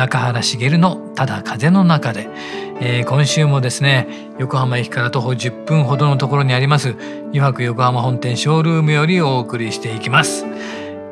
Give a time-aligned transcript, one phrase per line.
[0.00, 2.30] 中原茂のただ風の中で、
[2.80, 4.08] えー、今週もですね
[4.38, 6.96] 横浜駅から徒歩10分ほどのところにあります
[7.32, 10.46] 油白横浜本店ショールームよりお送りしていきます。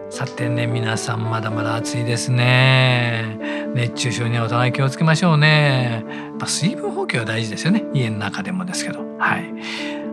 [0.08, 3.38] さてね皆さんまだまだ暑いですね。
[3.74, 6.02] 熱中症にはお互い気をつけましょうね。
[6.40, 7.84] ま水分補給は大事ですよね。
[7.92, 9.00] 家の中でもですけど。
[9.18, 9.52] はい。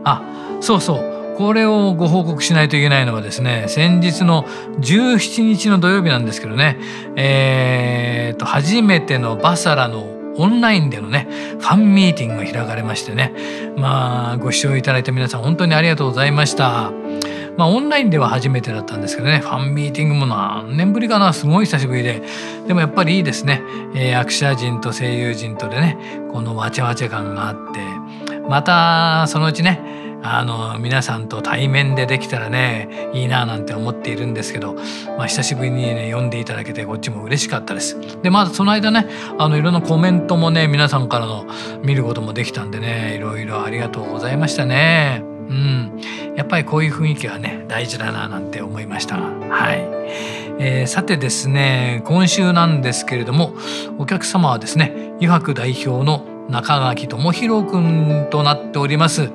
[0.04, 0.22] あ
[0.60, 1.25] そうそう。
[1.36, 4.44] これをご報告しないといけないのはですね先日の
[4.80, 6.78] 17日の土曜日なんですけどね
[7.16, 13.32] えー、と初めてのバサラのオンラインでのねファンミーティングが開かれましてね
[13.76, 16.92] まあご視聴いただいた皆さん本当にありがとうございました。
[17.56, 22.22] まあ、オンラインでは初めてだったんですけどねファンミーティングも何年ぶりかなすごい久しぶりで
[22.66, 23.62] でもやっぱりいいですね、
[23.94, 25.96] えー、役者陣と声優陣とでね
[26.32, 27.80] このわちゃわちゃ感があって
[28.48, 29.80] またそのうちね
[30.22, 34.74] あの皆さんと対面でできたらねいいななんて思っているんですけど、
[35.16, 37.98] まあ、久しぶりにね読んでいただけてこっちも嬉しかったです。
[38.22, 39.06] でまあその間ね
[39.38, 41.46] あのいろんなコメントもね皆さんからの
[41.82, 45.36] 見ることもできたんでねいろいろありがとうございましたね。
[45.48, 46.00] うん、
[46.36, 49.78] やっぱりこういう雰囲気はね大事だななんて思いましたはい、
[50.58, 53.54] えー、さてですね今週なんですけれども
[53.98, 59.30] お客様はですね油白代表の中垣智弘くんとなっております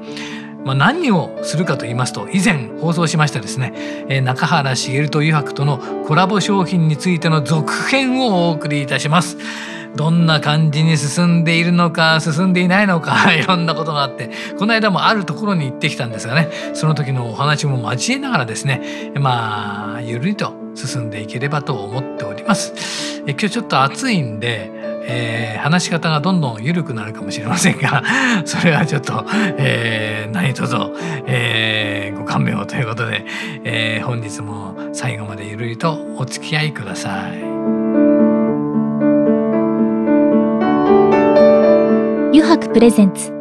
[0.63, 3.73] まあ、何をするかと言いますと以前放送しましたですね、
[4.09, 9.37] えー、中原茂と油白とのコラボ商品についての続編をお送りいたします。
[9.95, 22.73] どんな感じに進んでいるのか進んでいないのか いろんなことがあってこの間もあるところに行ってきたんですがねその時のお話も交えながらですねまあゆるりと進んでいければと思っております。
[23.27, 24.71] え今日ちょっと暑いんで
[25.11, 28.03] えー、話し方がどんどん緩くなるかもしれませんが
[28.45, 29.25] それはちょっと、
[29.57, 30.75] えー、何卒、
[31.27, 33.25] えー、ご勘弁をということで、
[33.63, 37.51] えー、本日も最後までゆるりとお付き合いください。
[42.33, 43.33] 油白プレゼンツ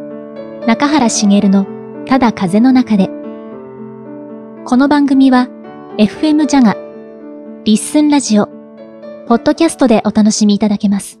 [0.67, 1.65] 中原茂の
[2.05, 3.09] ただ風の中で
[4.65, 5.47] この番組は
[5.97, 6.75] FM ジャガ
[7.63, 8.47] リッスンラジオ
[9.27, 11.20] ポッドキャストでお楽しみいただけます。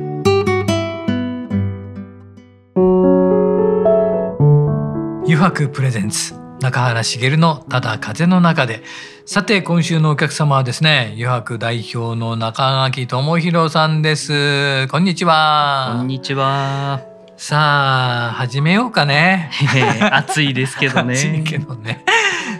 [5.41, 6.35] 油白プレゼンツ。
[6.59, 8.83] 中原茂のただ風の中で。
[9.25, 14.87] さて今週のお客様はですね油白代表の中垣智弘さんです。
[14.89, 15.95] こんにちは。
[15.97, 17.01] こんにちは。
[17.37, 19.49] さあ始めようかね。
[20.11, 21.15] 暑いですけどね。
[21.17, 22.05] 暑いけどね。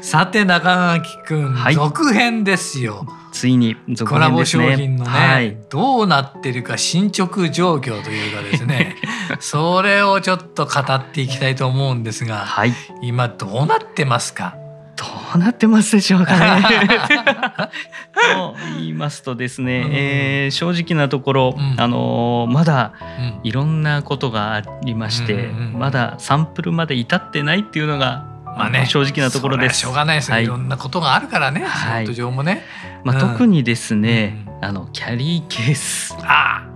[0.02, 3.06] さて中垣くん、はい、続編ですよ
[3.42, 4.08] ついに続編ですね。
[4.08, 8.98] コラボ商品のね、はい、どうなってるか進捗状況というかですね。
[9.42, 14.54] それをちょっと語っていきたいと思うんですが、はい、今どうなってますか？
[14.96, 16.62] どうなってますでしょうかね。
[18.36, 22.94] と言いますとですね、うん、えー、正直なところ、うん、あのー、まだ
[23.42, 28.26] いろんなことがありまして、うんまだサンプルまで至ってないっていうのが
[28.58, 29.80] まあね、正直なところです。
[29.80, 32.64] しょうがないですよ、はい、いろんなことがあるからね、仕事上もね。
[33.04, 36.16] まあ、特にですね、うん、あのキャリーケース。
[36.22, 36.70] ああ、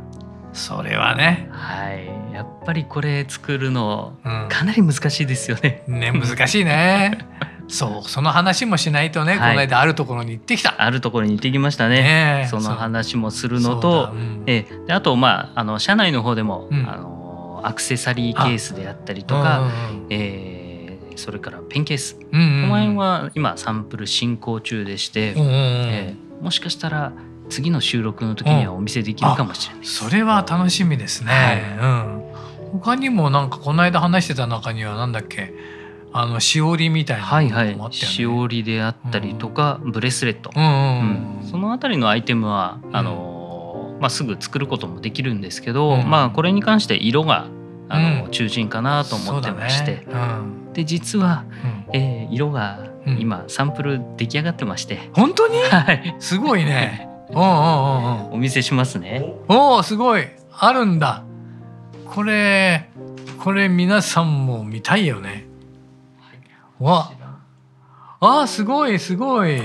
[0.54, 1.50] それはね。
[1.52, 4.18] はい、やっぱりこれ作るの、
[4.50, 5.84] かなり難しいですよね。
[5.88, 7.18] ね、難しいね。
[7.68, 10.76] そう、その話もしないとね、はい、この間あるところに行ってきた。
[10.78, 12.02] あるところに行ってきましたね。
[12.44, 20.55] ねその話もするのと、ううん、えであとまああの社内の方でも、うん、あのアクセサリーケースであったりとか、うんうん、えー
[21.16, 27.14] それからペンケース、うんうん、この辺は今サンプル進行中でして、うんうん、えー、もしかしたら
[27.50, 35.54] 次の収録の時にはお見せできるかもしれない、うん、それは楽しみですね、はい、うん、他にもなんかこの間話してた中にはなんだっけ？
[36.18, 37.78] あのしおりみたいなはいはい。
[37.92, 47.48] しおりであったりとか、うん、ブレスレット、うんうんうん、そのあたりのアイテムはあの、まあ、すぐ作ることもできるんですけど、まあこれに関して色が
[47.90, 50.06] あの、中心かなと思ってまして、
[50.74, 51.46] で実は、
[51.92, 52.80] うん、えー、色が
[53.20, 57.10] 今サンプル出来上がってまして、本当に、はい、すごいね。
[57.34, 59.34] おおお見せしますね。
[59.48, 60.28] おおすごい。
[60.52, 61.24] あるんだ。
[62.06, 62.90] これ
[63.40, 65.46] これ皆さんも見たいよね。
[66.80, 67.12] わ。
[68.20, 69.60] あすごいすごい。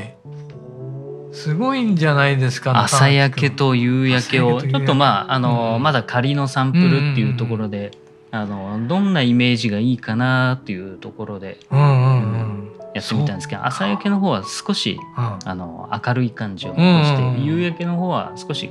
[1.33, 4.61] すごいんじゃないですか朝焼けと夕焼けを。
[4.61, 7.93] ちょっとまああの、うん、まだ仮のサンプルっていうところで、
[8.33, 12.73] あのどんなイメージがいいかなっていうところで、うんうんうん。
[12.95, 18.71] やってみたんですけど朝焼けの方は少し、あの明るい感じを残して、夕焼けの方は少し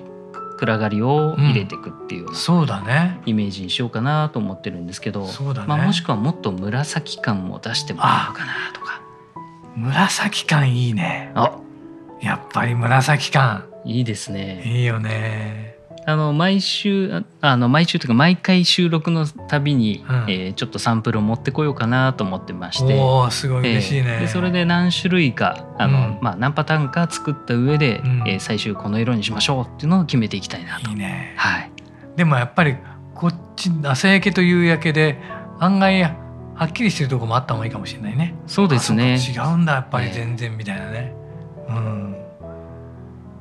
[0.57, 3.21] 暗がりを入れていくっていうそうだね。
[3.25, 5.25] イメージにしようかなと思ってるんですけど、
[5.67, 9.01] まあ、もしくはもっと紫感も出してもらおうかなとか。
[9.75, 11.31] 紫感いいね。
[11.35, 11.57] あ。
[12.21, 13.65] やっぱり紫感。
[13.85, 14.61] いいですね。
[14.65, 15.68] いいよね
[16.09, 22.99] あの毎週あの毎週というか毎回収録のたびに、うん、えー、ちょっとサンプルを持ってこようかなと思ってまして。
[22.99, 30.89] おすごい嬉しいね、えー、でそれで何種類かあの、うん、まあ、何パターンか作った上で、うん、えー、最終この色にしましょうっていうのを決めていきたいなと。
[30.89, 31.33] いいね。
[31.37, 31.71] はい、
[32.15, 32.75] でもやっぱり
[33.13, 35.19] こっち朝焼けと夕焼けで
[35.59, 38.35] 案外はっきりしてるとこもあった方がいいかもしれないね。
[38.47, 39.17] そうですね。
[39.17, 41.13] 違うんだやっぱり全然みたいなね。
[41.67, 42.15] えー、うん。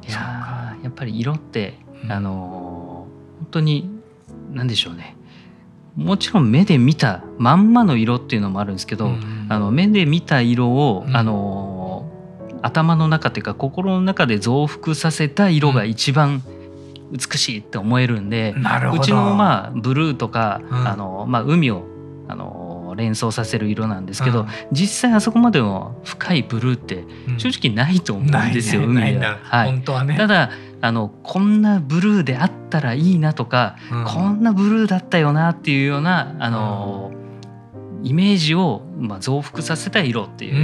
[0.06, 1.75] いややっぱり色って、
[2.09, 3.06] あの
[3.39, 3.91] 本当に
[4.53, 5.17] 何でしょうね。
[5.97, 9.11] もちろん目で見たまんまの色っていうのもあるんですけど、
[9.49, 12.09] あの目で見た色を、あの
[12.62, 16.43] 頭の中っていうか心の中で増幅させた色が一番
[17.11, 18.55] 美しいって思えるんで、
[18.93, 21.85] うちのまあブルーとか、あのまあ、海を
[22.29, 27.05] あの連想させる色なんですけど、うん、実際あそこまでの深いブルーって
[27.39, 29.39] 正直ないと思うんですよ、うん、海は。
[29.43, 30.17] はい、本当はね。
[30.17, 37.13] ただあのこんなブルーであったらいいなとか、うん、こんなブルーだったよなっていうようなあの、
[38.03, 40.55] イメージを、まあ、増幅させた色っていう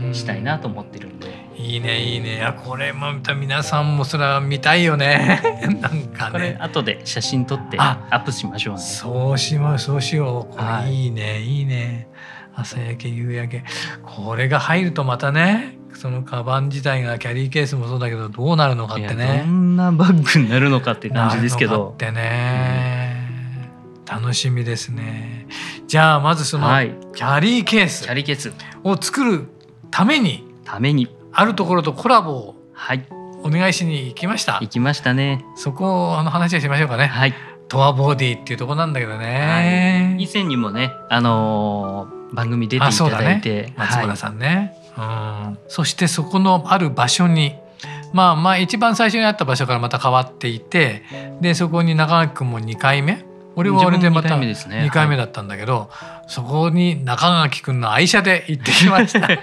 [0.00, 1.44] 色にしたいなと思ってるんで。
[1.56, 2.36] いいねいいね。
[2.36, 5.40] いやこれまた皆さんもそれは見たいよね。
[5.80, 6.30] なんかね。
[6.32, 8.80] これ後で写真撮ってアップしましょうね。
[8.80, 10.56] そうしまそうしよう。
[10.56, 11.06] これい。
[11.06, 12.08] いね、はい、いいね。
[12.54, 13.64] 朝焼け夕焼け。
[14.02, 19.44] これが入るとまたねそのカバン自体がキャリーケースもそうだけどどうなるのかってね。
[19.46, 21.92] どんなバッグになるのかって感じですけど。
[21.94, 23.28] ってね、
[23.98, 25.46] うん、楽しみですね。
[25.86, 26.66] じゃあまずその
[27.14, 28.52] キャリーケース、キャリーケース。
[28.82, 29.48] を作る
[29.90, 31.08] ためにために。
[31.36, 32.54] あるところとコラボを
[33.42, 34.58] お願いしに行きました。
[34.60, 35.44] 行きましたね。
[35.56, 37.06] そこをあの話をしましょうかね。
[37.06, 37.34] はい。
[37.68, 40.14] トアボディっていうとこなんだけどね。
[40.14, 45.58] はい、以前にもね、あのー、番組出ていただいて、ね、松村さんね、はい、うん。
[45.68, 47.54] そしてそこのある場所に。
[48.12, 51.02] まあまあ一番最初にあった場所からまた変わっていて
[51.40, 53.24] でそこに中垣君も2回目？
[53.56, 59.28] 俺は俺でまた2回目だったんだけど、はい、そこに中垣君の愛車で行ってきました。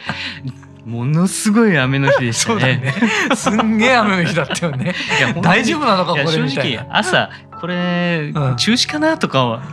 [0.86, 2.78] ものすごい雨の日でしたね。
[3.30, 4.96] ねすんげえ雨の日だったよね。
[5.42, 9.66] 大丈夫なのかこれ正直朝これ、うん、中止かなとかは、ね、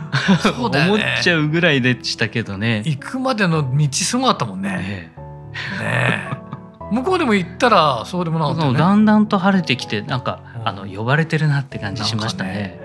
[0.59, 2.83] 思っちゃうぐらいでしたけどね。
[2.85, 4.69] 行くまでの道すごかったもんね。
[4.69, 5.11] ね
[5.79, 6.29] ね
[6.91, 12.51] 向こうでも行ったらそうでもなかった、ね、だんだんと晴れてきてなんか、あの呼ばれてるなって感じしましたね。
[12.51, 12.79] ね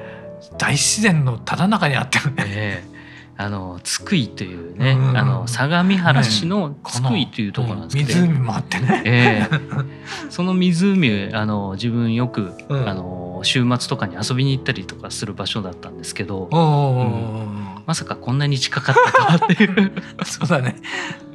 [0.58, 2.44] 大自然のただ中にあってるね。
[2.44, 2.94] ね
[3.36, 19.92] あの津久井というね、うん、あの相模原市の津久井というところなんですけど、ね、湖もあってね、えー、その湖あの自分よく、うん、あの週末とかに遊びに行ったりとかする場所だったんですけど、うん、まさかこんなに近かったかっていう。
[20.24, 20.76] そうだね。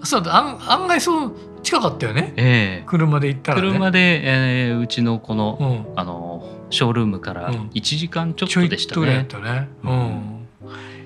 [0.04, 9.26] そう案案外そう近かったよね、えー、車で行ったら、ね、車で、えー、うちのこの,、あのショールームから1時間ちょっとでしたね。
[9.28, 9.70] ちょいね。
[9.84, 10.40] うん。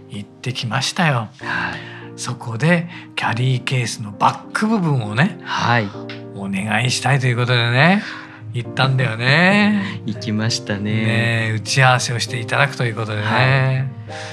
[0.10, 1.30] 行ってきましたよ。
[1.40, 1.80] はい、
[2.18, 5.90] そこでキャリーケースのバック部分をね、はい、
[6.36, 8.04] お願いしたいということでね
[8.54, 10.02] 行ったんだよね。
[10.06, 11.50] 行きましたね。
[11.50, 13.24] ね打ち合わせをしていただくということでね。
[13.24, 14.33] はい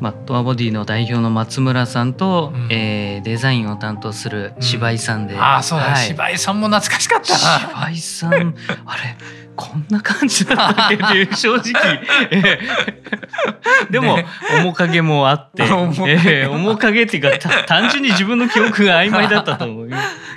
[0.00, 7.36] マットアボディの代表の松村さんと、うん、えー、デザインを担当する芝居さんで、うん、ああそうだ、はい、芝居さんも懐かしかった。
[7.36, 8.32] 芝居さん
[8.86, 9.16] あれ
[9.56, 14.26] こんな感じだったっていう 正直、えー、でも、ね、
[14.62, 19.90] 面影もあって、 えー、面影っていうか単純に自分の記憶が曖昧だったという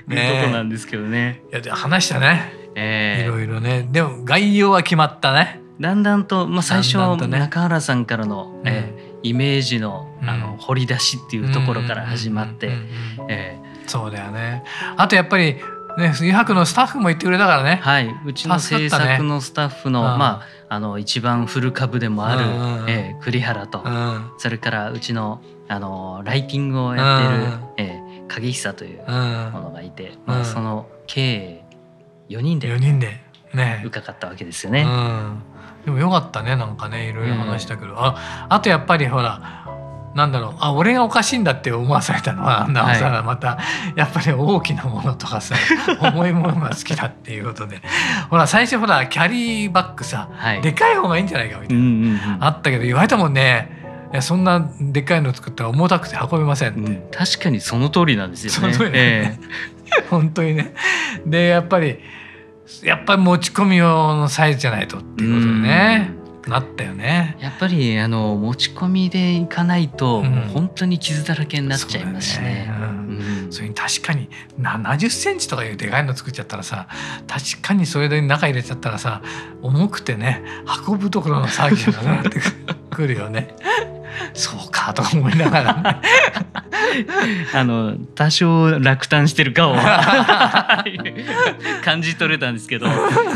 [0.08, 1.42] ね、とこなんですけどね。
[1.54, 3.88] いや話したね、えー、いろいろね。
[3.90, 5.62] でも概要は決まったね。
[5.80, 8.93] だんだんと、まあ、最初、ね、中原さんからの、うん、えー、
[9.24, 12.72] イメージの,、あの掘り出しっていうところから始まって。
[13.88, 14.64] そうだよね。
[14.96, 15.58] あとやっぱり
[15.98, 17.80] ね、油白のスタッフも言ってくれたからね。
[17.84, 29.00] はい、うちの制作のスタッフの、ね、まあ、あの一番古株でもある、うんうん、えー、栗原と、うん、それからうちのあのライティングをやってる、うん、えー、影久という
[29.52, 31.64] ものがいて、うん、まあ、その計
[32.30, 33.22] 4人で4人で
[33.54, 33.84] ね。
[33.86, 34.84] 伺ったわけですよね。
[35.86, 39.64] でもよかったねなんかねいろいろ話したけど、ああとやっぱりほら
[40.16, 40.56] なんだろう。
[40.60, 43.58] あ俺がおかしいんだって思わされたのはなおさらまた、
[43.96, 45.56] やっぱり大きなものとかさ
[46.02, 47.82] 重いものが好きだっていうことで。
[48.30, 58.74] ほら最初ほらキャリーバッグさ、はい、でかい方がいいんじゃないかみたいな、うんうんうん、あったけど言われたもんねいやそんなでっかいの作ったら重たくて運べませんって、うん、確かにその通りなんですよね。
[58.74, 60.74] その通りね、えー、 本当にね。
[61.26, 61.98] でやっぱり
[62.84, 66.14] やっぱり持ち込み用のサイズじゃないとっていうことでね。
[66.18, 72.70] うんなったよねやっぱりあの持ち込みでいかないと、うん、本当に傷だらけになっちゃいますしね。
[73.50, 74.30] それに確かに
[74.60, 76.88] 70センチとかいうでかいの作っちゃったらさ
[77.28, 79.22] 確かにそれで中入れちゃったらさ
[79.62, 80.44] 重くてね
[80.88, 82.42] 運ぶところの騒ぎじゃなくなって
[82.90, 83.56] くるよね。
[84.34, 86.02] そうかと思いながら、ね、
[87.54, 89.76] あの多少落胆してるかを。
[91.84, 92.88] 感じ取れたんですけど。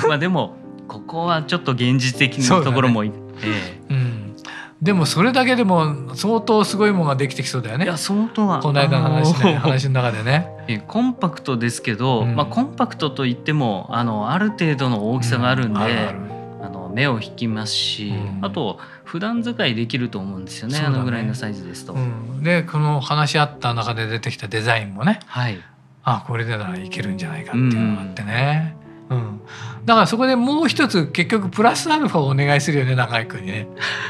[0.07, 0.55] まあでも
[0.87, 3.11] ここはちょっと現実的なところも、ね
[3.43, 3.93] ええ。
[3.93, 4.35] うん、
[4.81, 7.85] でもそれだけでも相当すごいものができてきそうだよね。
[7.85, 8.59] いや相当は。
[8.59, 10.47] この間の話,、ね、話の中でね。
[10.67, 21.95] えコンパクトですけど、うん、まあ、コンパクトといってもあのある程度の大きさがあるんで、うん、あの目を引きますし、うん、あと普段使いできると思うんですよね、ね、あのぐらいのサイズですと。
[22.41, 25.57] でこの話し合った中で出てきたデザインもね、はい、
[26.03, 28.75] あこれでならいけるんじゃないかっていうのがあってね。
[29.09, 29.39] うん、
[29.85, 33.67] だからそこでもう一つ結局プラスアルファをお願いするよね中居君にね。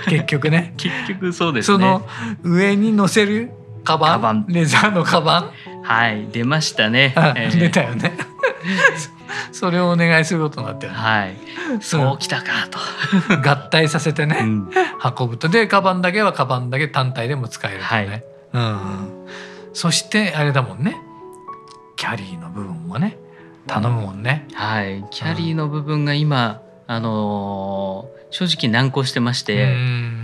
[0.07, 0.73] 結局ね。
[0.77, 1.77] 結局そうですね。
[1.77, 2.07] その
[2.41, 3.51] 上に乗せる
[3.83, 4.21] カバン？
[4.21, 4.45] バン。
[4.47, 5.51] レザーのカバン？
[5.83, 6.27] はい。
[6.31, 8.17] 出ましたね、えー、出たよね
[9.51, 10.87] それをお願いすることになって。
[10.87, 11.37] はい。
[11.81, 12.79] そうきたかと。
[13.47, 14.69] 合体させてね、うん、
[15.19, 15.49] 運ぶと。
[15.49, 19.27] でカバンだけはカバンだけ単体でも使えるとね、はい、うん、
[19.73, 20.97] そしてあれだもんね。
[21.95, 23.17] キャリーの部分もね。
[23.67, 24.47] 頼むもんね。
[24.53, 29.67] はい、キャリーの部分が今、あのー、正直難航してまして、う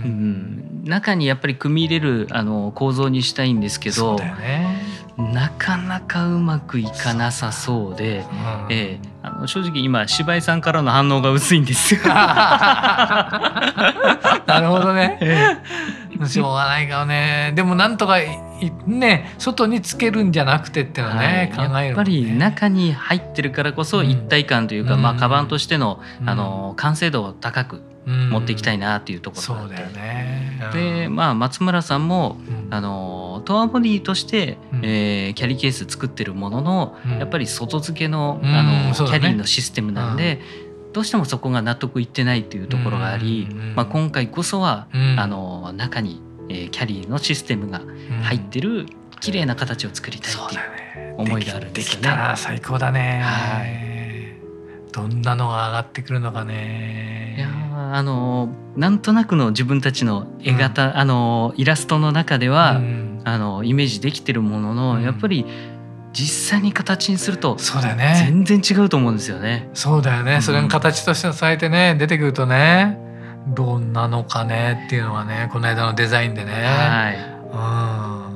[0.08, 4.83] ん、中にやっぱり組み入れるあの構造にしたいんですけど、ね、
[5.16, 8.22] なかなかうまくいかなさそうで、う
[8.70, 12.00] えー、あの正直今芝居さんからの反応が薄いんですよ。
[12.06, 13.60] な
[14.60, 15.60] るほどね。
[16.26, 17.52] しょうがないからね。
[17.54, 18.18] でもなんとか
[18.86, 32.36] ね外につけるんじゃなくてっていうのはね、はい、考える、ね、やっぱり中に入ってるからこそ一体感というか、うん、まあカバンとしての、うん、あの完成度を高く持っていきたいなっていうところがあって、うんね、でまあ松村さんも、
[32.70, 40.40] あのトアボディとして、うん、えー、キャリーケース作ってるものの、やっぱり外付けの,、あの、ね、キャリーのシステムなんで。
[40.92, 44.86] どうしてもそこが納得いってないっていうところがあり、まあ、今回こそは、
[45.16, 47.82] あの中にえー、キャリーのシステムが
[48.22, 48.86] 入ってる
[49.20, 52.00] 綺麗な形を作りたいっていう思いがあるんですよね。
[52.00, 53.22] できたら最高だね。
[53.24, 54.92] はい。
[54.92, 57.34] どんなのが上がってくるのかね。
[57.38, 57.48] いや
[57.96, 65.46] あのなんとなくの自分たちの絵型、うん、あのイラストの中では、うん、あのイメージできてるものの、うん、やっぱり
[66.12, 68.14] 実際に形にするとそうだよね。
[68.24, 69.68] 全然違うと思うんですよね。
[69.74, 70.40] そうだよね。
[70.40, 72.98] それの形としてされてね出てくるとね。
[73.48, 78.34] どんなのかねっていうのはねこの間のデザインでね、はい、うん。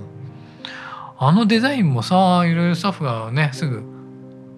[1.21, 3.83] あのデザインもさいろいろスタッフがねすぐ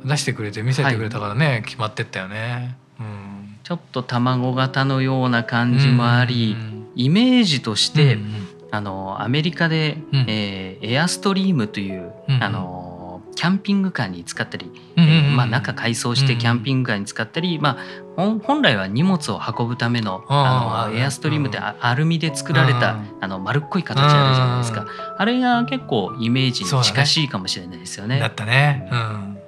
[0.05, 17.79] 出してくれて見せてくれたからね、はい、決まってったよね、うん、ちょっと卵型のような感じもあり、うんイメージとして、うんうん、あのアメリカで、うん、えー、エアストリームという、うんうん、あのキャンピングカーに使ったり、うんうんえー、まあ、中改装してキャンピングカーに使ったり、ま
[18.17, 24.87] あ、本来は荷物を運ぶためのあのエアストリームってアルミで作られたあの丸っこい形あるじゃないですか。
[25.17, 28.19] あれが結構イメージに近しいかもしれないですよね。
[28.19, 29.39] だったね、うん。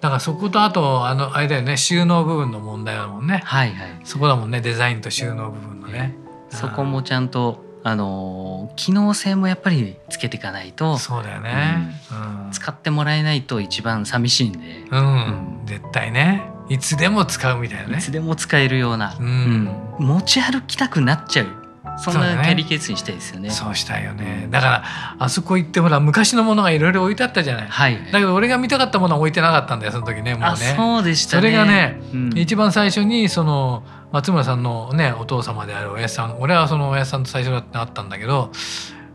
[0.00, 1.76] だからそことあとあのあれだよね。
[1.76, 3.42] 収納部分の問題だもんね。
[3.44, 4.00] はいはい。
[4.02, 4.60] そこだもんね。
[4.60, 6.16] デザインと収納部分のね。
[6.50, 12.00] そこもちゃんとあの機能性もやっぱりつけていかないとそうだよね、
[12.46, 14.58] うん、使ってもらえないと一番寂しいんで、
[14.90, 16.48] うん、うん、絶対ね。
[16.68, 17.98] いつでも使うみたいなね。
[17.98, 19.26] いつでも使えるような、うん、
[19.98, 21.61] うん、持ち歩きたくなっちゃう
[21.98, 23.50] そんなキャリーケースにしたいですよね。
[23.50, 24.48] そうしたいよね。
[24.50, 24.84] だから
[25.18, 27.66] あそこ行ってほら昔のものがいろいろ置いてあったじゃない。
[27.66, 27.98] はい。
[28.12, 30.74] だけど俺が見たかったものは置いてなかったんだよその時ねもうね。
[30.76, 38.50] そうでした、ね、それがね、うん、一番最初にその松村さんのねお父様である親さん俺はその親さんと最初だってあったんだけど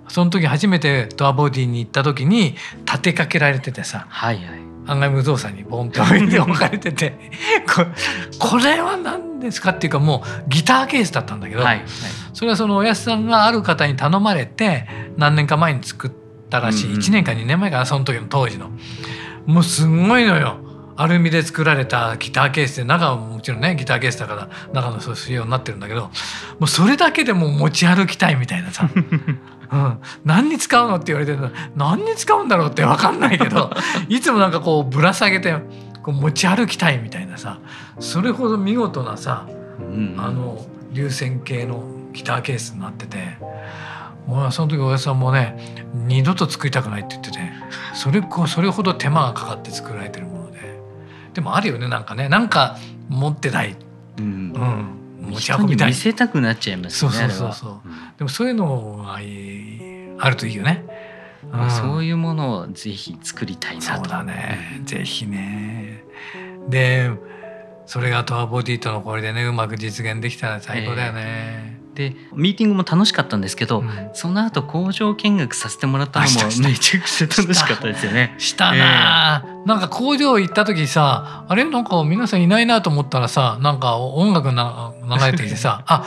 [0.08, 2.56] その時初めてドアボディに行った時に
[2.86, 4.46] 立てかけられててさ、はいはい、
[4.88, 7.14] 案外無造作にボンって置いて置かれてて
[7.68, 7.86] こ
[8.40, 11.78] これは何ですかっていうかもうギターケースだったんだけど、はい。
[11.78, 11.86] はい、
[12.34, 16.12] それはそのおやすさんがある方に頼まれて何年か前に作っ
[16.50, 18.72] たらしい、うん、1年か2年前かなその時の当時の。
[19.46, 20.60] もうすごいのよ。
[21.00, 26.12] アルミで作られたギターケースで中はもちろんねギターケースだから中のそういう仕様になってるんだけども
[26.62, 28.90] うそれだけでも持ち歩きたいみたいなさ。
[29.70, 31.52] うん、何に使うのって言われてるの。
[31.76, 33.70] 何に使うんだろうって分かんないけど
[34.08, 35.54] いつもなんかこうぶら下げて
[36.08, 37.60] こう持ち歩きたいみたいなさ
[38.00, 39.46] それほど見事なさ、
[39.78, 41.84] うん、あの流線形の
[42.14, 43.38] ギターケースになってて
[44.26, 47.40] もうその時おやさんもね二度と作りたくないって言ってて
[47.94, 50.80] それそれほど手間がかかって作られてるもので。
[51.34, 52.78] でもあるよねなんかねなんか
[53.10, 53.76] 持ってない。
[54.18, 54.54] うん、
[55.24, 55.32] うん。
[55.32, 55.90] 持ち運びたい。
[55.90, 57.90] 見せたくなっちゃいますねそうそうそう、う。
[57.90, 59.16] ん、でもそういうのが
[60.26, 60.94] あるといいよね、うん、
[61.70, 63.96] そういうものをぜひ作りたいなと。
[63.96, 66.04] そうだね、ぜひね。
[66.70, 67.12] で
[67.86, 78.36] それがトアボディとのこれでねうまく実現できたら最高だよね、えーでミーティングも楽しかったんですけど、うん、その後工場見学させてもらったのもめちゃくちゃ楽しかったですよね。
[78.38, 81.66] したな、えー、なんか工場行った時さあれ？
[81.66, 86.06] なんか皆さんいないなと思ったらさなんか音楽な流れてきてさ あ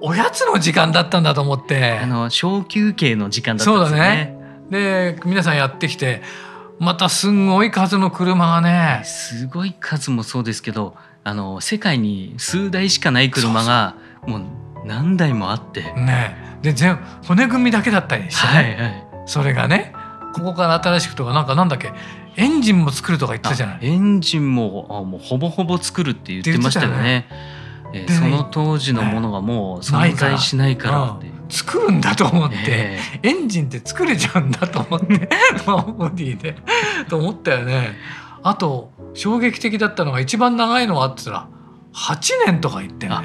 [0.00, 1.98] おやつの時間だったんだと思って。
[2.00, 4.37] あの小休憩の時間だったんですよね。
[4.70, 6.22] で皆さんやってきて
[6.78, 9.02] またすんごい数の車がね。
[9.04, 10.94] すごい数もそうですけど
[11.24, 13.96] あの世界に数台しかない車が
[14.26, 14.42] もう
[14.86, 15.82] 何台もあって。
[15.82, 16.36] ね。
[16.62, 16.96] で全
[17.26, 19.92] 骨組みだけだったりして、ね、はいはい、それがね
[20.34, 21.92] ここから新しくとかなんかなんだっけ
[22.36, 23.78] エンジンも作るとか言ってたじゃない。
[23.82, 27.26] エンジンもあもうほぼほぼ作るって言ってましたよね。
[27.92, 35.06] えー、その当時のものがもう存在しないからって、ねうん、作るんだと思って、えー、エンジンって作れちゃうんだと思って
[35.96, 36.54] ボディで
[37.08, 37.96] と思ったよね。
[38.42, 41.48] あと衝撃的だったのが一番長いのはあってたら
[41.92, 43.16] 8年とか言ってね。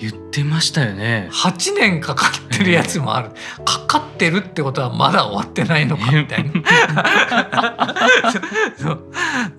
[0.00, 1.28] 言ってましたよね。
[1.32, 6.52] 8年かかってるやつもある、えー、かかってるってことはまだ終わってないのかみたいな。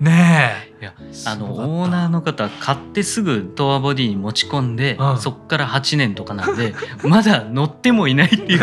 [0.00, 0.72] ねえ。
[0.82, 0.94] いや
[1.26, 6.74] あのオーナーの方買ってすぐドアボディに持ち込んで、うん、そっから8年とかなんで
[7.08, 8.60] まだ乗ってもいないっていう。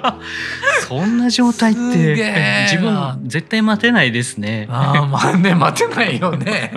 [0.88, 4.66] そんな状態って自分絶対待てないですね。
[4.70, 6.72] あまあね待てないよね。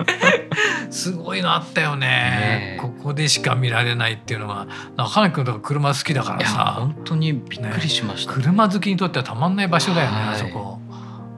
[0.90, 6.76] すごいのあったよね、ね、ここでしか見られないっていうのは中根君とか車好きだからさ。
[6.78, 10.78] 本当にびっくりしました、ね、車好きにとってはたまんない場所だよね、はい、あそこ。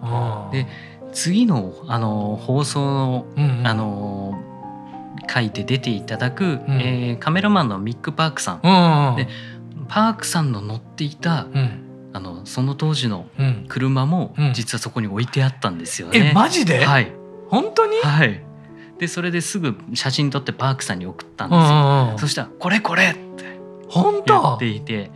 [0.03, 0.67] うん、で
[1.13, 4.43] 次のあの放送の、うんうん、あの
[5.33, 9.29] 書いて出ていただく、うん、えー、カメラマンのミック・パークさん、うんうん、で
[9.89, 13.27] パークさんの乗っていた、うん、あのその当時の
[13.69, 16.31] 車も、実はそこに置いてあったんですよね。
[16.31, 17.13] えマジで、はい、
[17.49, 18.43] 本当に、はい、
[19.03, 21.65] でそれですぐ写真撮ってパークさんに送ったんですよ。
[21.65, 24.41] うんうん、そしたら「これこれ!」って本当？
[24.41, 24.95] 言っていて。
[24.95, 25.11] へ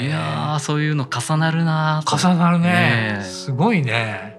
[0.00, 0.06] え。
[0.06, 4.38] いやそういうの重なるな重なるね、すごいね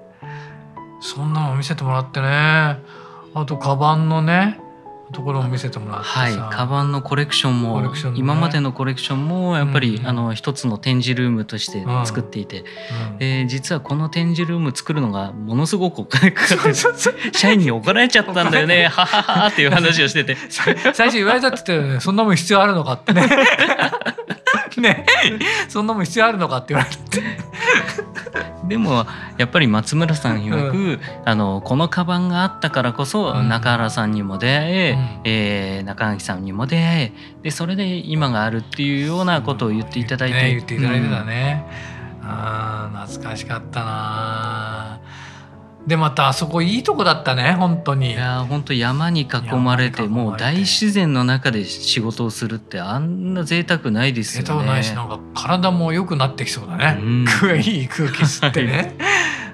[0.99, 2.79] そんなの見せてもらってねあ
[3.45, 4.59] とカバンのね
[5.11, 6.33] ところも見せてもらってはい。
[6.53, 12.65] カバンのコレクションも、ね、今までのコレクションもやっぱり、うん、あの一つの展示ルームとして作っていて、うん、
[13.19, 16.73] えー、実はこの展示ルーム作るのがものすごくお金かかって
[17.37, 18.87] 社員に怒られちゃったんだよね。
[18.93, 20.37] はははっていう話をしてて。
[20.49, 20.75] 最
[21.07, 23.29] 初言われたって言って、ね、そんなもん必要あるのかってね
[24.79, 25.05] ね
[25.67, 27.21] そんなもん必要あるのかって言われて。
[28.71, 29.05] でも
[29.37, 41.65] やっぱり松村さん曰く、うん、あのこのカバンがあったからこそ中原さんにも出会え、うん、えー、中垣さんにも出会えでそれで今があるっていうようなことを言っていただいて、ね、言っていただいてたね、
[42.21, 45.01] うん、あ懐かしかったな
[45.87, 48.11] でまたあそこいいとこだったね本当に。
[48.11, 54.47] いや本当山に囲まれてもう大自然の中で仕事をするってあんな贅沢ないですよね。
[54.47, 57.25] 贅沢ないしなんか体も良くなってきそうだね、うん、
[57.59, 58.95] いい空気吸ってね、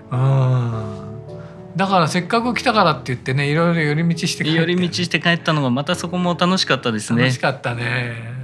[0.10, 1.78] はい、うん。
[1.78, 7.22] だからせっかく来たからって言ってねいろいろ寄り道して帰寄り道して帰ったのがまたそこも楽しかったですね。
[7.22, 8.37] 楽しかったね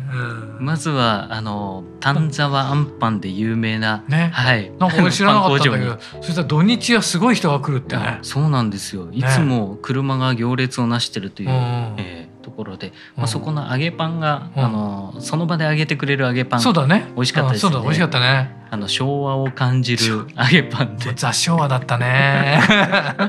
[0.60, 8.20] まずはあの丹沢あんパンで有名な、ね、はい、なんか俺知らなかったんだけどそしたら土日はすごい人が来るってね。
[8.22, 9.10] そうなんですよ。
[9.12, 12.23] いつも車が行列をなしてるという、ね、えー、と
[12.54, 17.12] ころで、まあ、そこの揚げパンが、うん、あのその場で揚げてくれる揚げパンそうだね。
[17.16, 18.64] 美味しかったですね、そうだ美味しかったね。
[18.70, 21.14] あの昭和を感じる揚げパンで。
[21.16, 22.60] ザ昭和だったね。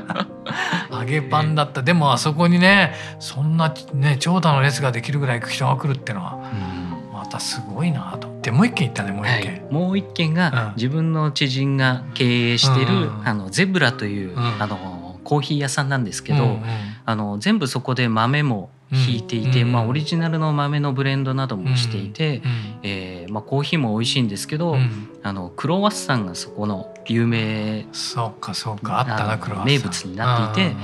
[0.91, 1.83] 揚げパンだった。
[1.83, 7.13] でもあそこにねそんなね長蛇の列ができるぐらい人が来るってのは、うん。
[7.13, 8.27] またすごいなと。
[8.27, 16.61] 思っもう一軒行ったねもう一軒、はい、もう一軒が自分の知人が経営してる、あのゼブラという、あのコーヒー屋さんなんですけど、うんうん、
[17.05, 22.41] あの全部そこで豆も引いていて、うん、まあ、オリジナルの豆のブレンドなどもしていて、うん、
[22.83, 28.99] えー、まあ、コーヒーも美味しいんですけど、うん、あのクロワッサンがそこの有名そうかそうか。
[28.99, 29.77] あったなクロワッサン。
[29.77, 30.75] 名物になっていて、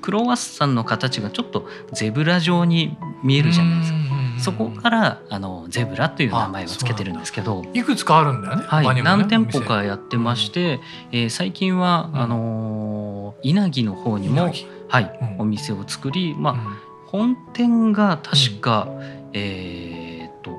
[0.00, 3.98] クロワッサンの形がちょっとゼブラ状に見えるじゃないですか。
[4.40, 10.76] そこからあのゼブラという名前を付けてるんですけどいくつかあるんだよね,、はい、ね何店舗かやってまして、
[11.12, 14.50] うん、えー、最近は、あの稲城の方にも、
[14.88, 20.50] はい、お店を作り、まあ本店が確か、うん、えっと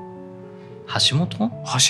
[1.10, 1.38] 橋本？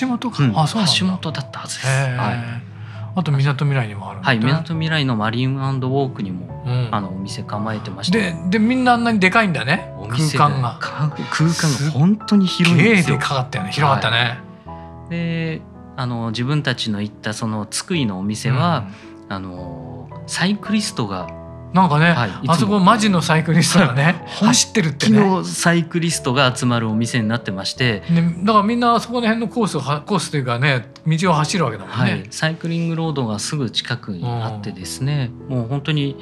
[0.00, 1.86] 橋本か、うん、あそう橋本だったはずです。
[1.86, 2.72] はい。
[3.14, 4.38] あとみなとみらいにもあるはい。
[4.38, 9.92] みなとみらいのマリンウォークにも、うん、あのお店構えてましてででみんなあんなにでかいんだね。
[10.08, 10.78] 空間が。
[10.80, 13.16] 空間が本当に広いんですよ。
[13.16, 13.72] でかかったよね。
[13.72, 15.60] 広かったね、はい、で
[15.96, 18.86] あの自分たちの行ったその津久井のお店は、
[19.26, 21.26] うん、あのサイクリストが
[21.72, 25.18] なんかね、はい、あそこマジのサイクリストがね走ってるってね。
[25.18, 36.16] のサイクリストが集まるお店になってまして、ね、だからみんなそこら辺のコースをコースというかね道を走るわけだもんね、はい、サイクリングロードがすぐ近くにあってですね、うん、もう本当に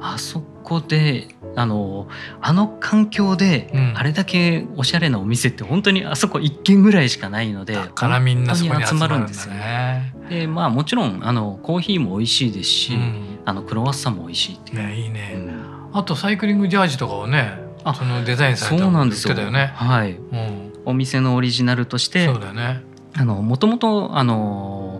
[0.00, 0.53] あそこ
[0.86, 2.08] であの
[2.40, 10.14] あの環境であれだけおしゃれなお店って本当にあそこ一軒ぐらいしかないのでだからみんなそこに集まるんですよね。
[10.28, 13.34] でまあもちろんあのコーヒーも美味しいですし、うん。
[13.44, 14.78] あのクロワッサンも美味しいっていう。
[14.78, 17.58] ねいいね、うん、あとサイクリングジャージとかをね
[17.94, 19.50] そのデザインされたのってたよ。
[19.50, 19.72] ね。
[19.74, 22.82] はい、うん、お店のオリジナルとしてそうだよね。
[23.16, 24.98] あのもともとあの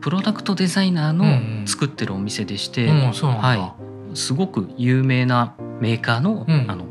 [0.00, 6.84] プロダクトデザイナーの作ってるお店でして、うんうん、はい、すごく有名なメーカーの,、あの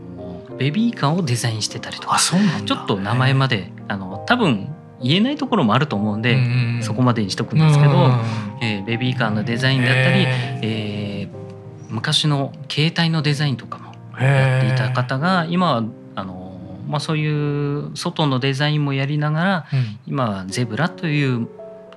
[0.58, 4.70] ベビーカーをデザインしてたりとかちょっと名前まであの多分
[5.02, 8.22] 言えないところもあると思うんで、うん、そこまでにしとくんですけど、うん、
[8.62, 10.26] えー、ベビーカーのデザインだったり、
[10.62, 15.84] えー、昔の携帯のデザインとかもやっていた方が今は
[16.16, 21.48] あの、まあ、そういう外のデザインもやりながら、うん、今はゼブラという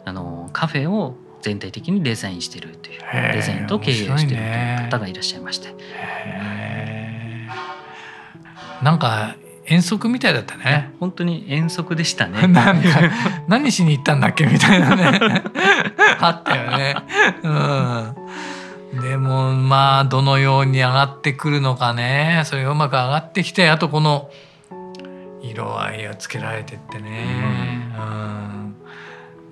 [0.05, 3.01] あのカフェを全体的にデザインしてるという
[3.35, 5.75] デザインと経営をしてるという方がいらっしゃいまして。
[8.83, 10.93] なんか遠足みたいだったね。
[10.99, 12.49] 本当に遠足でしたね。
[13.47, 15.43] 何しに行ったんだっけみたいなね。
[16.21, 16.97] あったよね。
[17.43, 18.15] うん。
[19.01, 22.43] でもまあどのように上がってくるのかね。
[22.45, 24.31] それがうまく上がってきてあとこの
[25.43, 28.62] 色合いをつけられてってね、うん、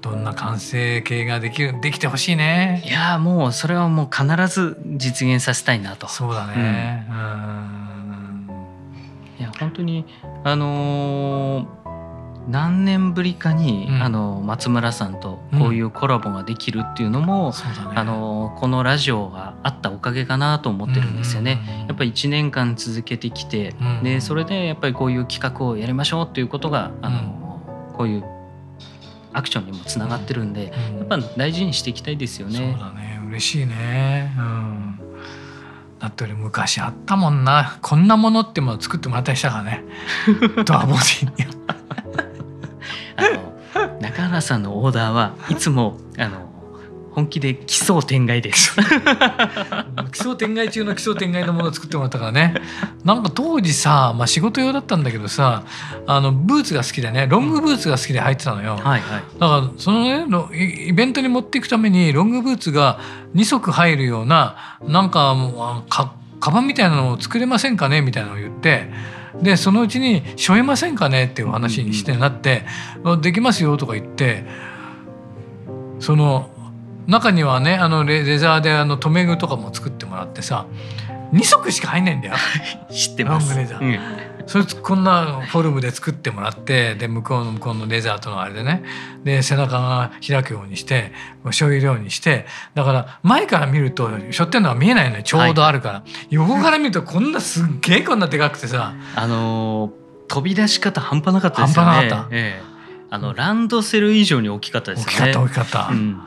[0.03, 2.83] どんな完成形ができるできてほしいね。
[2.87, 6.09] いやもうそれはもう必ず実現させたいなと。
[6.09, 8.51] そうだね、うん、うん。
[9.39, 10.07] いや本当に
[10.43, 17.91] あのー、何年ぶりかに、うん、あの松村さんとこういうコラボができるっていうのも、うん。
[17.91, 21.85] ね、あのこのラジオがあったおかげかなと思ってるんですよね。
[21.89, 28.39] やっぱり1年間続けてきて、うん、でそれでやっぱりこういう企画をやりましょうっていうことがあの、こういう
[29.33, 32.57] アクションにもつながってるんで、やっぱ大事にしていきたいですよね。
[32.57, 33.21] そうだね。
[33.29, 34.99] 嬉しいね、うん。
[35.99, 37.79] だって俺昔あったもんな。
[37.83, 39.85] こんなものってもの作ってもらったりしたからね
[40.64, 41.57] ドアボディに。
[43.16, 46.50] あの中原さんのオーダーはいつもあの
[47.12, 48.77] 本気で奇想天外です。
[50.12, 52.55] 奇想天外中の奇想天外のものを作ってもらったからね。
[53.05, 55.64] なんか当時さ、まあ、仕事用だったんだけどさ
[56.07, 63.01] あのブーツが好きでねロングブーツが好きで履いてたのよ、はいはい、だからそのねイベントに持っていくためにロングブーツが
[63.35, 65.35] 2足入るようななんか
[65.88, 68.01] かカバンみたいなのを作れませんかね？
[68.03, 68.90] みたいなのを言って。
[69.42, 72.66] でそのうちに「しょえませんかね?」っていう話にしてなって
[73.23, 74.44] 「できますよ」とか言って
[76.01, 76.51] その
[77.11, 80.66] 中にはねあのレザーであの留め具とかも作ってもらってさ
[81.33, 82.35] 2足しか入んないんだよ。
[82.90, 83.55] 知ってます。
[83.55, 88.83] ロングレザー、うん、それこんなフォルムで作ってもらってで向こうの向こうのレザーとのあれでね。
[89.25, 91.12] で背中が開くようにして
[91.51, 92.46] しょうゆ量にして。
[92.75, 95.23] だから前から見るとしょってるのは見えないのよ。
[95.23, 98.94] ちょうどあるから、はい、横から見るとこんなすっげえこんなでかくてさ。
[99.14, 101.90] あのー、飛び出し方半端なかったですよね。
[101.90, 102.70] 半端なかった、ええ。
[103.11, 105.07] あのランドセル以上に大きかったですね。
[105.07, 105.88] 大きかった大きかった。
[105.90, 106.20] うん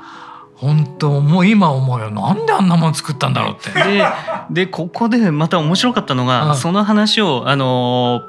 [0.55, 2.09] 本当もう今思うよ。
[2.09, 3.71] なんであんなもん作ったんだろうって。
[3.71, 4.05] で
[4.49, 8.21] でここでまた面白かったのが、うん、その話をあの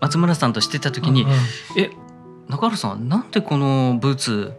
[0.00, 1.36] 松村さんとしてた時に「うんうん、
[1.76, 1.90] え
[2.48, 4.52] 中原さんなんでこのブーツ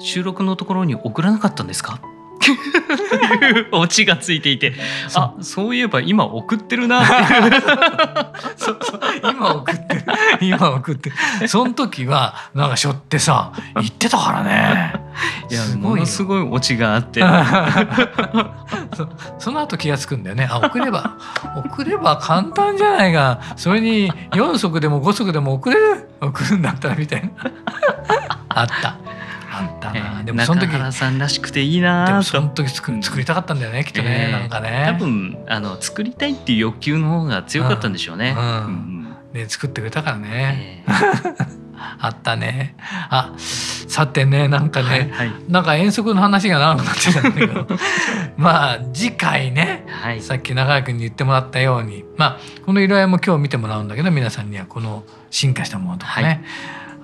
[0.00, 2.00] 収録のところに送らなかったんですか?」
[2.48, 4.72] いう オチがついていて
[5.14, 7.14] あそういえば今送ってるなって
[8.56, 9.00] そうそう。
[9.30, 9.89] 今送って
[10.40, 11.12] 今送って。
[11.46, 14.94] その時はなんかしょってさ言ってたからね。
[15.50, 17.20] いやものすごいオチがあって。
[18.96, 19.08] そ
[19.38, 20.48] その後気が付くんだよね。
[20.50, 21.16] あ送れば
[21.56, 23.40] 送れば簡単じゃないか。
[23.56, 26.08] それに4足でも5足でも送れる？
[26.20, 27.30] 送るんだったらみたいな。
[28.48, 28.96] あった。
[29.52, 34.84] あったな、でもその時中原さんらしくていいなでもその時作作りたかったんだよねきっとね、えー、なんかね。
[34.86, 38.44] 多分あの作りたいっていう欲求の方が強かったんでしょうね、うん。
[38.44, 38.99] うん、
[39.32, 41.46] で作ってくれたからね、えー、
[42.00, 42.76] あったね。
[43.10, 47.66] あさてねなんかね、はいはい、なんか遠足の話が長くなってたんだけど。
[48.36, 52.04] まあ次回ね、はい、さっき中居君に言ってもらったように。
[52.16, 56.40] まあこの色合いも今日見てもらうんだけど皆さんにはこの進化したものとかね、はい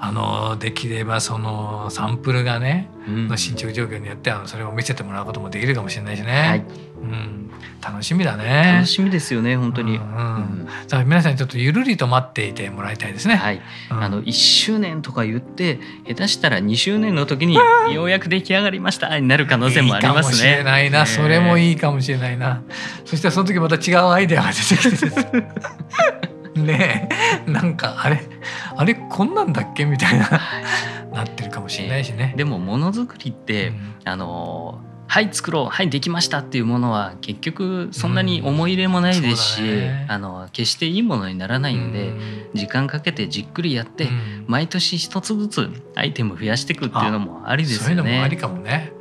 [0.06, 7.50] あのできればそのサンプルがね、うん、の進捗状況によってあのそれを見せてもらうこともできるかもしれないしね、はい、うん、
[7.82, 8.74] 楽しみだね。
[8.76, 13.34] 楽しみですよね本当に、うんうん、さあ皆さんちょっとゆるりと待っていてもらいたいですね。
[13.34, 17.56] はい、あの1周年とか言って下手したら2周年の時に
[17.92, 19.18] ようやく出来上がりました。
[19.18, 20.50] になる可能性もありますね。
[20.50, 22.62] いいかもしれないな、それもいいかもしれないな。
[23.04, 27.08] そしたらその時また違うアイデアが出てきて ね
[27.46, 28.20] なんかあれ
[28.76, 29.84] あれこんなんだっけ？
[29.84, 30.40] みたいな
[31.12, 32.34] なってるかもしれないしね。
[32.36, 35.66] でもものづくりって、うん、あのはい作ろう。
[35.66, 47.84] はいできましたっていうものは結局そんなに思い入れもないですし、うんね、あの決していいものにならないんで、うん、時間かけてじっくりやって、うん、毎年一つずつアイテム増やしていくっていうのもありですよね。
[47.84, 48.95] そういうのもありかもね、うん、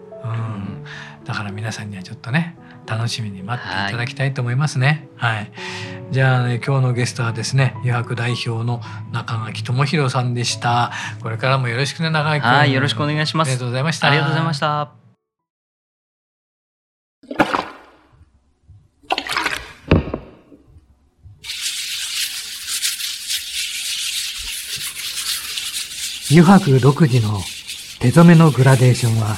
[1.25, 5.09] だから皆さんにはちょっとね楽しみに待っていただきたいと思いますね。
[5.15, 5.51] はい、はい、
[6.11, 8.79] じゃあね今日のゲストはですね余白代表の
[9.11, 10.91] 中垣智弘さんでした。
[11.21, 12.49] これからもよろしくね中垣君。
[12.49, 13.49] はいよろしくお願いします。
[13.49, 14.07] ありがとうございました。
[14.07, 14.91] ありがとうございました。
[26.31, 27.39] 油白独自の
[27.99, 29.37] 手染めのグラデーションは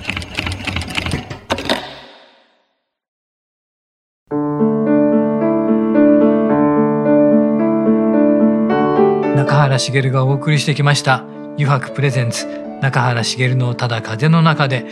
[9.55, 11.23] 原茂がお送りしてきました
[11.57, 12.47] 「油白プレゼンツ
[12.81, 14.85] 中原茂のただ風の中で」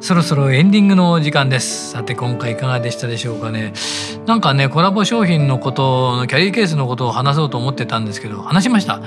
[0.00, 1.92] そろそろエンディングの時間です。
[1.92, 3.72] さて今回いかがでしたでしょうかね。
[4.26, 9.00] なんかねコラボ商品のことのキャリーケースのことを話そうと思ってたんですけど話しました。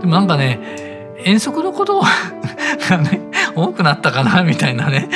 [0.00, 3.20] でもなんかね遠足のことがね
[3.54, 5.08] 多くなったかなみたいなね。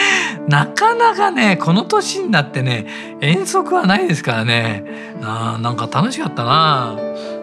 [0.48, 2.86] なかなかねこの年になってね
[3.20, 4.84] 遠足はないですからね。
[5.22, 6.96] あなんか楽しかったな。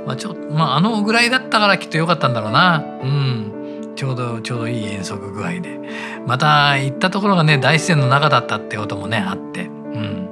[0.06, 2.84] まあちょまああのぐらいだったからきっと良かったんだろうな。
[3.04, 3.94] うん。
[3.96, 5.80] ちょうどちょうどいい遠足具合で。
[6.26, 9.66] また行ったところがね大自然の中だったってこともねあって。
[9.66, 10.30] うん。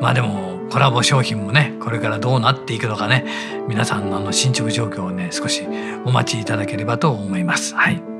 [0.00, 3.24] まあでもコラボ商品もねこれからどうなっていくのかね
[3.68, 5.66] 皆さんのあの進捗状況をね少し
[6.04, 7.74] お待ちいただければと思います。
[7.74, 8.15] はい。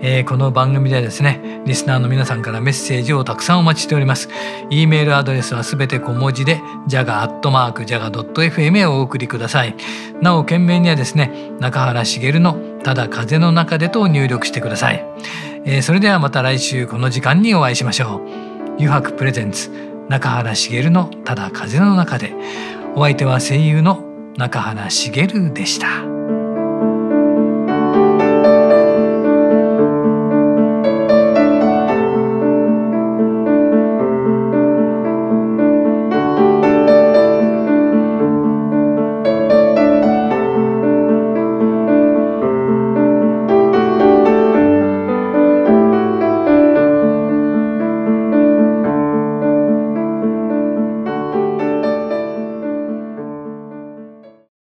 [0.00, 4.28] えー、この番組ではですねリスナーの皆さんからメッセージをたくさんお待ちしております。
[4.70, 9.76] e メールアドレスはすべて小文字で jaga.jaga.fm へお送りください。
[10.20, 15.04] なお件名にはですね中原茂のただ風の中でと入力してください、
[15.64, 18.74] えー、それではまた来週この時間にお会いしましょう。
[18.76, 19.70] 油白プレゼンツ
[20.08, 22.32] 中原茂のただ風の中で。
[22.94, 24.02] お相手は声優の
[24.36, 26.21] 中原茂でした。